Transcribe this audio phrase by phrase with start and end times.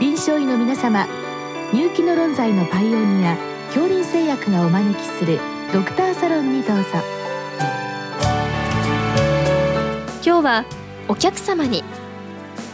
[0.00, 1.06] 臨床医の皆様
[1.72, 5.38] 入気の論剤のパイオニア恐林製薬がお招きする
[5.72, 6.84] ドクターサロンにどうぞ。
[10.24, 10.64] 今日は
[11.06, 11.84] お客様に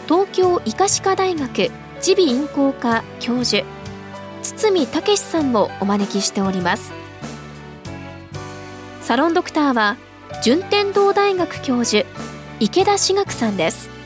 [0.06, 1.70] 東京医科歯科大学耳
[2.26, 3.64] 鼻咽喉科教授
[4.42, 6.92] 堤武さんをお招きしております。
[9.02, 9.96] サロンドクターは
[10.42, 12.06] 順天堂大学教授
[12.60, 13.99] 池田志学さんです。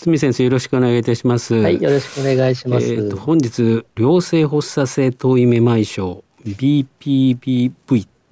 [0.00, 1.54] 堤先生よろしくお願いいたします。
[1.54, 2.86] はい、よろしくお願いします。
[2.86, 7.72] えー、本日良性発作性頭位めまい症 BPBV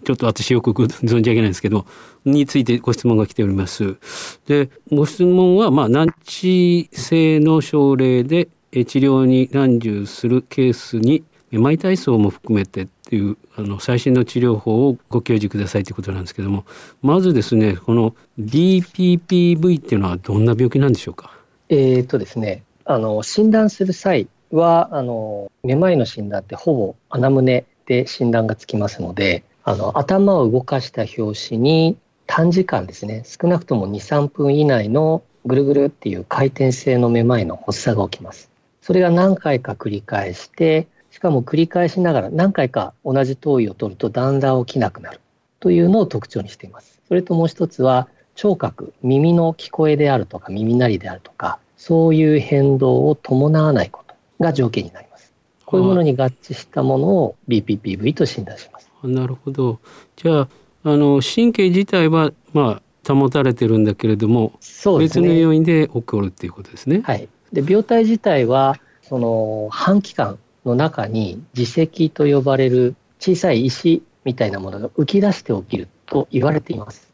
[0.04, 1.84] ちょっと私よく存じ上げないんですけど
[2.24, 3.98] についてご質問が来ております。
[4.46, 16.64] でご質問はまあ難治性の症例で治療に難重するケースにめまい体操も含めてっていうあの最新の治療法をご教示くださいということなんですけども
[17.02, 21.37] まずですねこの BPPV っていうのはどんな病気なんでしょうか？
[21.68, 38.50] えー、とですね、あの診断する際はあのめまいの診断ってほぼ穴胸で診断がつきますのであの頭を動かした拍子に短時間ですね少なくとも23分以内のぐるぐるっていう回転性のめまいの発作が起きます。
[38.80, 45.20] それが何回か繰り返してしかも繰り返しながら何回か同じ頭位を取るとだんだん起きなくなる
[45.60, 47.00] というのを特徴にしています。
[47.08, 48.08] それともう一つは
[48.38, 55.32] 聴覚、耳の聞こえであるとか耳鳴りであるとか、そういう変動を伴わないことが条件になります。
[55.66, 58.88] こういうものに合致したものを BPPV と診断します。
[59.02, 59.80] なるほど。
[60.14, 60.48] じゃあ、
[60.84, 64.52] あの神経自体はまあ保たれてるんだけれども、
[64.86, 67.00] ね、別の要因で起こるっていうことですね。
[67.02, 67.28] はい。
[67.52, 77.07] で病態自体はその半気管の中に耳石と呼ばれる小さい石みたいなものが浮き出して起きると言われています。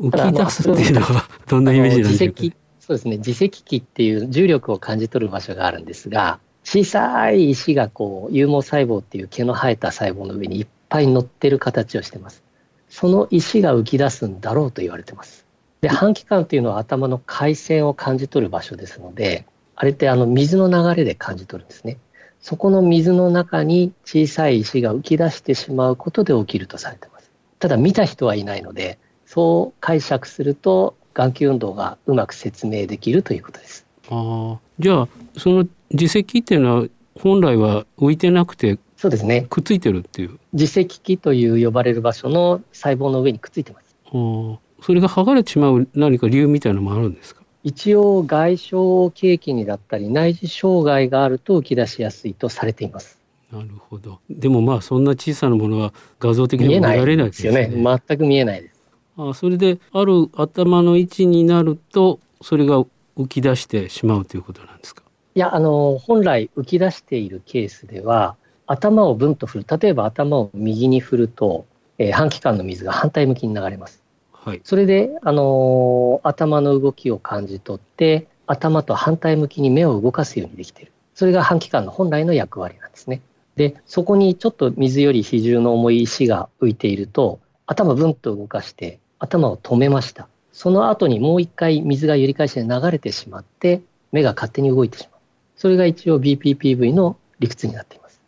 [0.00, 3.18] 浮き出すっていうのはどんなイメージなんですかそうですね。
[3.18, 12.42] 自石器っていう重力を感じ取る場所があるんですが小さい石がこう有毛細胞っていう毛の生えた細胞の上にいっぱい乗ってる形をしてます。
[12.88, 15.46] その石が浮き出すんだろうと言われてます。
[15.80, 19.46] で半気管っていうのは頭の回線を感じ取る場所ですので
[19.76, 21.98] あれってあの水の流れで感じ取るんですね。
[22.40, 27.30] そこの水の中に小さい石が浮き出してしまうことで起きるとされてます。
[27.58, 28.98] ただ見た人はいないので
[29.32, 33.86] そう解釈すると眼球運動がうまく説明できるということです。
[34.10, 35.08] あじゃあ
[35.38, 43.94] その耳石っていうのは本来は浮いてなくてそうですねくっついてるっていう耳石器という呼ばれる場所の細胞の上にくっついてます。
[44.06, 47.42] あそれが剥がれてしまう何か理由みたいなのもあるんですか？
[47.62, 48.74] 一応外傷
[49.14, 53.16] 契機にだったり内耳障害があると浮き出しやすいとされています。
[53.52, 54.18] なるほど。
[54.28, 57.70] でもまあそんな小さなものは画像的に見られないですよね。
[57.70, 58.79] 全く見えないです。
[59.28, 65.02] あそれである頭の位置になるとそれが浮き出してしまうということなんですか？
[65.34, 68.36] いやあの本来浮き出しているケースでは
[68.66, 71.66] 頭をブンと振る例えば頭を右に振ると、
[71.98, 74.02] えー、半気管の水が反対向きに流れます。
[74.32, 83.20] はい、それで、あのー、頭の動きを感じ取って頭と反対向きに目を動かすようにできているそれが半気管の本来の役割なんですね。
[83.56, 90.26] でそこにちょっと水より比重の重い石が浮いていると頭ブンと動かして頭を止めました。
[90.52, 95.20] その後にもう一回水が揺り返して流れてしまって、目が勝手に動いてしまう。
[95.56, 98.20] それが一応 BPPV の理屈になっています。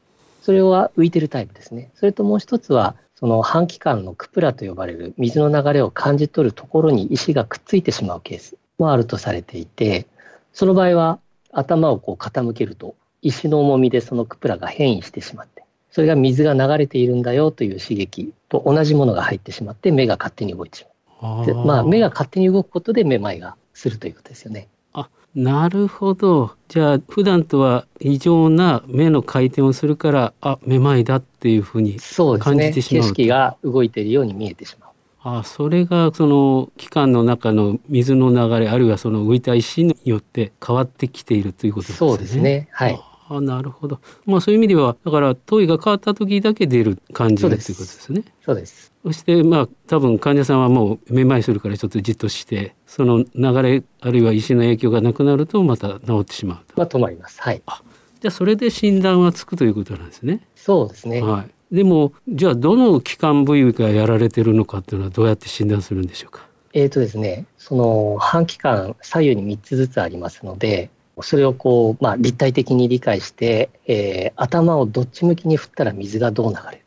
[0.42, 1.90] それは浮いてるタイプですね。
[1.94, 10.06] それともう一つは、その半気管のクプラと呼ばれる水の流れを感じ取るところに石がくっついてしまうケースもあるとされていて、
[10.52, 11.20] その場合は
[11.52, 15.61] 頭をこう傾けると石の重みでそのクプラが変異してしまって、
[15.92, 20.86] それが水が流れているんだよという刺激と同じものが入ってしまって目が勝手に動いてし
[21.20, 21.46] まう。
[21.46, 24.68] でまあ、目が勝手に動くことでめまいがするということですよね。
[24.92, 34.90] あなるほどじゃあ普段とは異常な目の回転をするからあめまいだっていうふうに感じてしまうそうですね景色が動いているように見えてしまう。
[35.24, 41.96] あそれがその器官の中の水の流れあるいはその浮いた石によって変わってきているということですね。
[41.98, 44.00] そうですねはいあなるほど。
[44.26, 48.24] まあそういう意味ではだから頭位が変わった時だけ出る感じだということですね。
[48.44, 48.92] そうです。
[49.04, 57.40] そしてまあ多分患者さんはもうめまいするからちょっとじっとしてその流れあるいは石の影響がなくなるとまた治ってしまうまあ止まります。
[57.40, 57.62] はい。
[57.66, 57.82] あ
[58.20, 60.46] じゃあそれで診断はつくということなんですね。
[60.54, 61.20] そうですね。
[61.22, 61.74] はい。
[61.74, 66.46] でもじゃあどの器官部位がやられてるのかっていうのはどうやって診断するんでしょうか？
[66.74, 70.88] えっ、とですね、その半期間左右に3つずつありますので、
[71.20, 76.82] それをこう、まあ、立体的に理解して、えー、頭をどっち向きに振ったら水がどう流れる。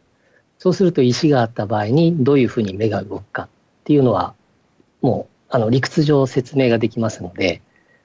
[0.58, 3.48] そうすると石があった場合にどういうふうに目が動くかっ
[3.84, 4.34] ていうのは、
[5.02, 7.62] もうあの理屈上説明ができますので、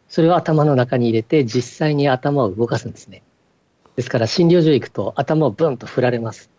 [0.08, 3.22] それを頭の中に入れて実際に頭を動かすんですね。
[3.96, 6.50] ですから診療所行くと頭をブンと振られます。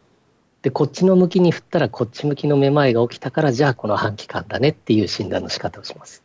[0.63, 6.23] で、こっちの向きに振ったらこっち向きのめまいが起きたからじゃあこの半期間だねっていう診断の仕方をします。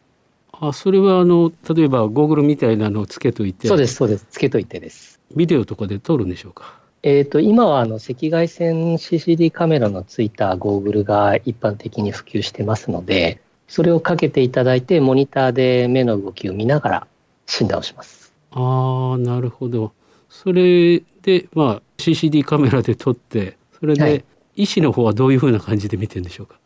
[0.61, 3.69] あ、それはあの例えばゴーグルみたいなのをつけといて。
[3.69, 4.27] そうですそうです。
[4.31, 5.21] つけといてです。
[5.35, 6.79] ビデオとかで撮るんでしょうか？
[7.03, 17.07] えっ、ー、と今はあの赤外線 CCD カメラのついたゴーグルが一般的に普及してますので、それをかけていただいてモニターで目の動きを見ながら
[17.47, 18.33] 診断をします。
[18.53, 19.93] ああ、なるほど。
[20.29, 24.25] それでまあ CCD カメラで撮ってそれで、
[24.55, 26.59] 医師の方はどういうふうな感じで見てるんでしょうか？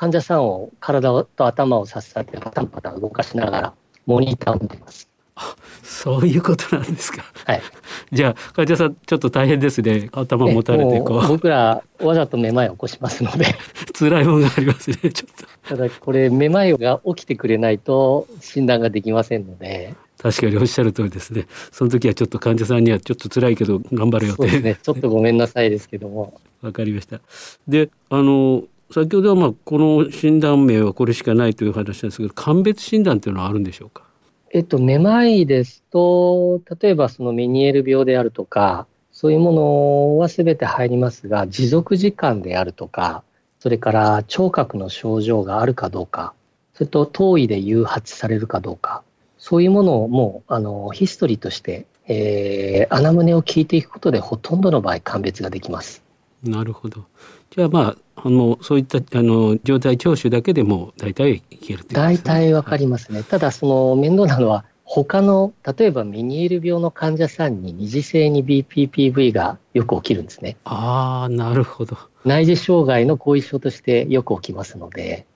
[0.00, 3.74] 患者さんを体と頭をさっさってパタンパタン動かしながら
[4.06, 5.10] モニターを見てます。
[5.34, 7.22] あそういうことなんですか。
[7.44, 7.62] はい。
[8.10, 10.08] じゃあ患者さんちょっと大変ですね。
[10.12, 11.28] 頭持たれてこう。
[11.28, 13.44] 僕らわざとめまいを起こしますので。
[13.92, 14.96] 辛いものがありますね。
[14.96, 15.34] ちょっ
[15.68, 15.68] と。
[15.68, 19.92] ただこれめまいが起きてくれないと診断ができませんので。
[20.16, 21.46] 確かにおっしゃる通りですね。
[21.72, 24.44] その時はちょっと患者さんにはちょっと辛いけど頑張れよって。
[24.44, 24.78] そうですね。
[24.82, 26.40] ちょっとごめんなさいですけども。
[26.62, 27.20] わかりました。
[27.68, 34.04] で、あの先ほどはまあこの診断名はこれしかないという話ですけど、鑑別診断というのはあるんでしょうか？
[34.52, 43.22] えっと、めまいですと、例えばそのメニエール病であるとか、そういうものはすべて入りますが、持続時間であるとか、
[43.60, 46.32] それから聴覚の症状があるかどうか、
[46.74, 49.04] それと頭位で誘発されるかどうか、
[49.38, 56.02] そういうものをもう、あの、ヒストリーとして、えー、穴胸を聞いていくことでほとんどの場合鑑別ができます。
[56.42, 57.04] なるほど。
[57.50, 63.22] じゃあまあ、あのそういったあの状態聴取だけでも大体いける大体わかりますね。
[63.22, 70.56] ただその面倒なのは他の例えばメニエール病の患者さんに二次性に BPPV がよく起きるんですね。
[70.64, 71.96] ああ、なるほど。
[72.24, 75.26] 内耳障害の後遺症としてよく起きますので。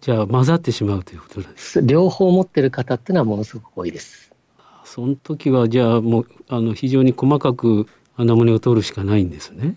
[0.00, 4.32] じゃあ混ざってしまうということなんです両方持ってる方っていうのはものすごく多いです。
[4.84, 7.86] その時はじゃあもうあの非常に細かく
[8.16, 9.76] 穴胸を取るしかないんですね。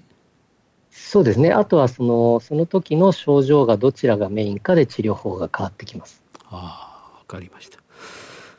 [1.01, 1.51] そうですね。
[1.51, 6.21] あとはそのその時の症状がどちらがメインかで治療法が変わってきます。
[6.45, 7.79] ああ、わかりました。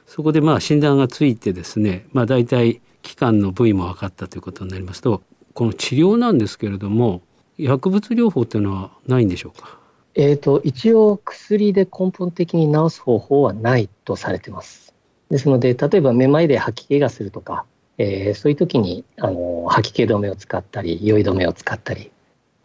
[0.06, 5.22] そこでまあ診断がついてですね、まあ大体期間の部位も分かったということになりますと、
[5.54, 7.22] この治療なんですけれども、
[7.56, 9.78] 薬物療法っていうのはないんでしょうか？
[10.16, 14.92] えっ、と一応薬で根本的に治す方法はないとされてます。
[15.30, 17.64] ですので、例えばめまいで吐き気がするとか、
[17.98, 22.10] えー、そういう時にあの吐き気止めを使ったり、酔い止めを使ったり、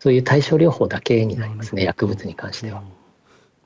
[0.06, 2.84] そういう対症療法だけになりますね、薬物に関しては。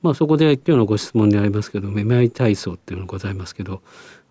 [0.02, 3.82] まあ、そこで今日のご質問でありますけどめまい体操っていうのがございますけど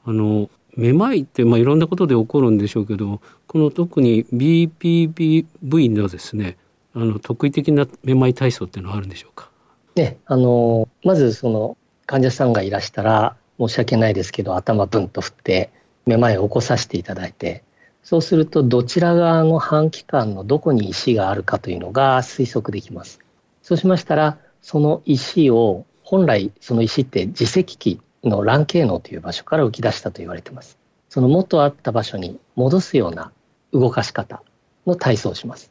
[0.07, 6.57] あのめまいってまあいろんなことで起こるんでしょうけどこの特に BPBV のですね
[6.95, 9.51] あの特異的なめまい体操っていうのはあるんでしょうか、
[9.95, 11.77] ね、あのまずその
[12.07, 15.69] 患者さんがいらしたら申し訳ないですけど頭ブンと振って
[16.07, 17.65] めまいを起こさせていただいて
[18.03, 23.21] そうするとどちら側の半規管のどこに石があるかというのが推測できます。
[23.63, 30.79] そうしましたら、その石を本来その石って自石器の卵形能という場所から浮き出したと言われています。
[31.09, 33.33] その元あった場所に戻すような
[33.73, 34.43] 動かし方
[34.87, 35.71] の体操をします。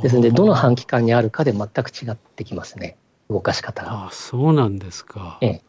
[0.00, 2.96] ですので、どの半規管にあるかで全く違ってきますね。
[3.28, 4.06] 動かし方が。
[4.06, 5.38] あそうなんですか。
[5.40, 5.62] ええ、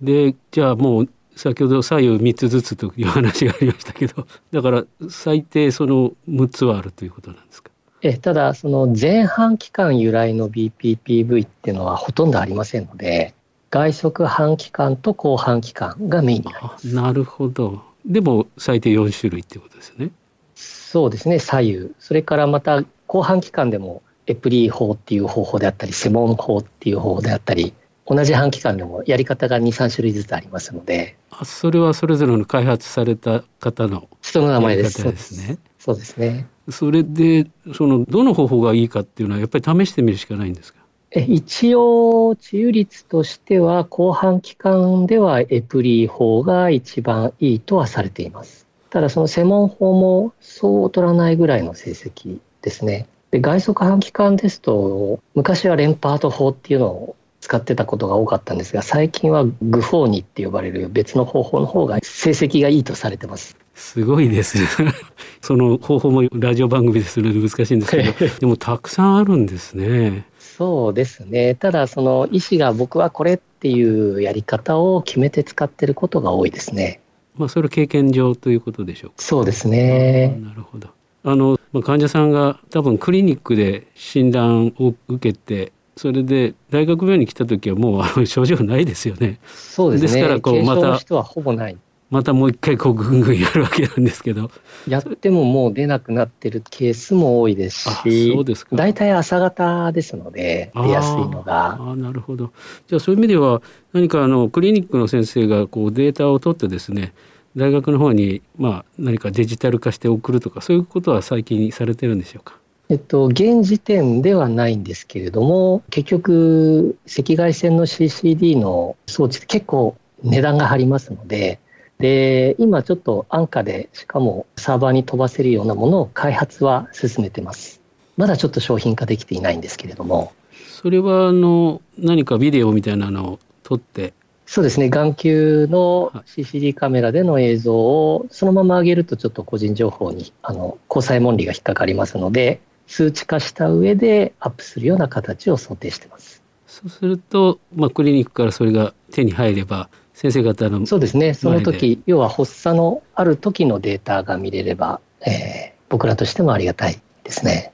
[0.00, 7.70] で、じゃあもう先ほど左右3つずつという話がありましたけど だから最低その6つはあるということなんですか？
[8.02, 13.34] えただその前半期間由来の BPPV っていうのはほとんどありませんので
[13.70, 16.94] 外側半期間と後半期間がメインになります。
[16.94, 17.82] なるほど。
[18.06, 20.10] でも最低4種類っていうことですね。
[20.54, 21.38] そうですね。
[21.38, 21.92] 左右。
[21.98, 27.74] それからまた後半期間でもエプリー法っていう方法であったりセモン法っていう方法であったり
[28.10, 31.16] 同じ半期間でもやり方が2、3種類ずつありますので。
[31.44, 35.02] それはそれぞれの開発された方の人の名前です。
[35.04, 35.58] ですね。
[35.78, 36.46] そうですね。
[36.70, 40.78] それで、その、どの方法がいいかっていうのは、やっぱり試してみるしかないんですか？
[41.10, 48.66] え一応、治癒率としては、後半期間ではエプリー法が一番いいとはされています。
[48.90, 53.06] ただ、その専門法もそう取らないぐらいの成績ですね。
[53.30, 63.56] で外側半期間ですと、昔はレンパート法っていうのを使ってたことが多かったんですが最近はグフォーニって呼ばれる別の方法の方が成績がいいとされてます。
[63.74, 64.58] すごいです
[65.40, 70.26] その方法もラジオ番組でするの難しいんですけど でもたくさんあるんですね。
[70.38, 71.54] そうですね。
[71.54, 77.00] ただその医師が僕はこれっていうやり方を決めて使ってることが多いですね。
[77.36, 79.14] まあそれ経験上ということでしょうか。
[79.18, 80.36] そうですね。
[80.42, 80.88] なるほど。
[81.22, 89.40] あの、まあ、患者さんが多分クリニックで診断を受けてそれで大学病院に来た時はもうあの 症状ないですよね。
[89.52, 90.06] そうですね。
[90.06, 91.76] ですからこうまた人はほぼない。
[92.08, 94.50] またもう一回こうぐんぐんやるわけなんですけど。
[94.86, 101.72] やってももう出なくなってるケースも多いですし、そうですか大体朝方ですので出やすいのが。
[101.80, 102.52] ああなるほど。
[102.86, 103.60] じゃあそういう意味では
[103.92, 107.12] 何かあのクリニックの先生がこうデータを取ってですね。
[107.56, 112.54] 大学の方にまあ何かデジタル化して送るとかそういうことは最近されてるんでしょうか？
[112.90, 121.60] えっと、現時点ではないんですけれども、結局、赤外線の CCD の装置って結構値段が張りますので、
[121.98, 127.82] で、今ちょっと安価で、しかもサーバーに飛ばせるようなものを開発は進めてます。
[128.16, 130.32] まだちょっと商品化できていないんですけれども。
[130.66, 134.14] それは、あの、何かビデオみたいなのを撮って、
[134.46, 146.42] そうですね、眼球の CCD カメラでの映像をそのまま上げるとちょっと個人情報にあの交際問理が引っかかりますので、数値化した上でアップするような形を想定してます。
[146.66, 157.72] そうすると、まあ、クリニックからそれが手に入れば、先生方のそうですね、その時要は発作のある時のデータが見れれば、えー、僕らとしてもありがたいですね。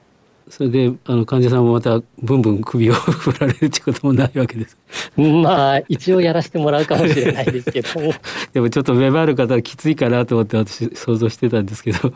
[0.49, 4.77] それであの患者さんもまたブンブン首を振られるってこともないわけです。
[5.17, 7.89] まあ一応やらせてもらうかもしれないですけど
[8.53, 12.13] でもちょっとめまいる方はきついかなと思って私想像してたんですけど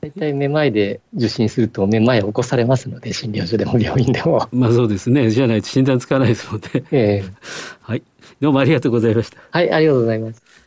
[0.00, 4.48] 大体めまいで受診するとめまいを起こされますので診療所でも病院でも。
[4.52, 5.30] まあそうですね。
[5.30, 7.32] じゃないと診断つかないですので、えー、
[7.80, 8.02] はい。
[8.40, 9.38] どうもありがとうございました。
[9.50, 10.64] はいありがとうございます。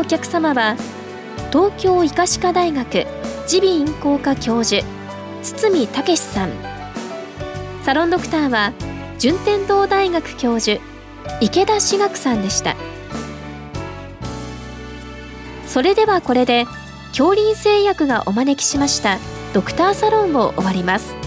[0.00, 0.76] お客様は
[1.52, 3.06] 東京医科歯科大学
[3.52, 4.84] 耳鼻咽喉科教授
[5.42, 6.50] 堤武さん。
[7.82, 8.72] サロンドクターは
[9.18, 10.80] 順天堂大学教授
[11.40, 12.76] 池田志学さんでした。
[15.66, 16.64] それではこれで
[17.08, 19.18] 恐林製薬がお招きしました
[19.52, 21.19] ドクターサロンを終わります。